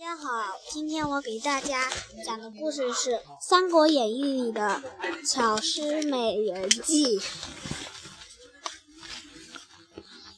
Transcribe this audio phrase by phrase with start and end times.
[0.00, 1.90] 大家好，今天我给大家
[2.24, 4.82] 讲的故事是《三国演义》里的
[5.26, 7.20] 巧施美人计。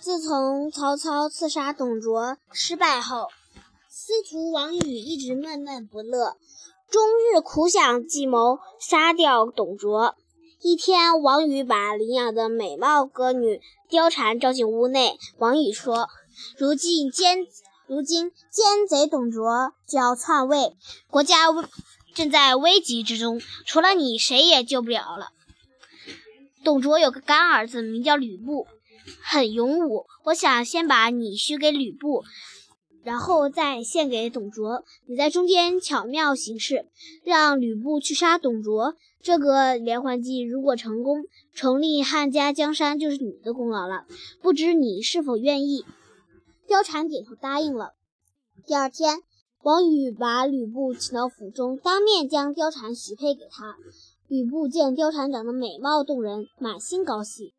[0.00, 3.28] 自从曹操刺杀董卓失败后，
[3.88, 6.36] 司徒王允一直闷闷不乐，
[6.90, 10.16] 终日苦想计谋杀掉董卓。
[10.62, 15.16] 一天，王允把领养的美貌歌女貂蝉招进屋内。
[15.38, 16.08] 王允说
[16.58, 17.46] ：“如今奸。”
[17.86, 20.74] 如今奸贼董卓就要篡位，
[21.10, 21.36] 国家
[22.14, 25.32] 正在危急之中，除了你，谁也救不了了。
[26.64, 28.66] 董卓有个干儿子，名叫吕布，
[29.22, 30.06] 很勇武。
[30.24, 32.24] 我想先把你许给吕布，
[33.02, 34.82] 然后再献给董卓。
[35.06, 36.86] 你在中间巧妙行事，
[37.22, 38.94] 让吕布去杀董卓。
[39.20, 44.06] 这个连环计如果成功，重立汉家江山就是你的功劳了。
[44.40, 45.84] 不知你是否愿意？
[46.68, 47.94] 貂蝉点头答应了。
[48.66, 49.22] 第二天，
[49.62, 53.76] 王允把吕布请到府中，当面将貂蝉许配给他。
[54.28, 57.52] 吕布见貂蝉长得美貌动人，满心高兴。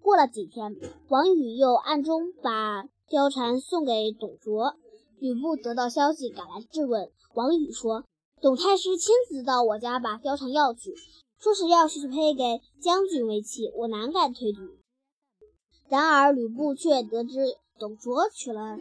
[0.00, 0.76] 过了几天，
[1.08, 4.76] 王允又暗中把貂蝉送给董卓。
[5.18, 7.10] 吕布得到消息，赶来质问。
[7.34, 8.04] 王允说
[8.40, 10.94] ：“董太师亲自到我家把貂蝉要去，
[11.38, 14.58] 说是要许配给将军为妻，我哪敢推拒？”
[15.90, 17.56] 然而吕布却得知。
[17.80, 18.76] 董卓娶了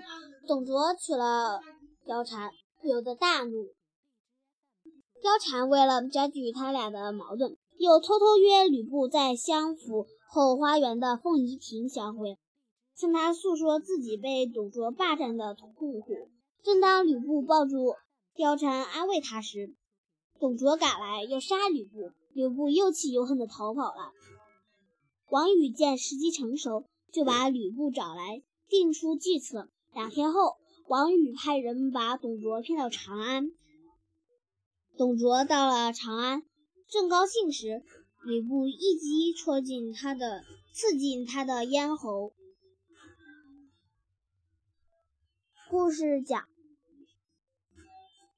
[0.45, 1.61] 董卓娶了
[2.05, 3.69] 貂蝉，不由得大怒。
[5.23, 12.38] 貂蝉为了加剧他俩的矛盾，又偷偷约吕布在相府后花园的凤仪亭相会，
[12.94, 16.03] 向他诉说自己被董卓霸占的痛苦。
[16.61, 17.95] 正当吕布抱住
[18.36, 19.73] 貂蝉安慰他时，
[20.41, 24.11] 董卓赶来要杀吕布，吕布又气又恨地逃跑了。
[25.30, 28.41] 王允见时机成熟，就把吕布找来。
[28.70, 29.70] 定出计策。
[29.94, 33.52] 两天后，王宇派人把董卓骗到长安。
[34.98, 36.44] 董卓到了长安，
[36.88, 37.84] 正高兴时，
[38.23, 40.44] 吕布一击戳进他的，
[40.74, 42.31] 刺进他的咽喉。
[45.69, 46.47] 故事讲，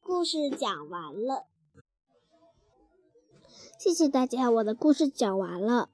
[0.01, 1.45] 故事讲完了。
[3.79, 5.91] 谢谢大家，我的故事讲完了。